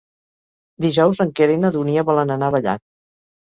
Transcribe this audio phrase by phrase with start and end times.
[0.85, 2.85] Dijous en Quer i na Dúnia volen anar a Vallat.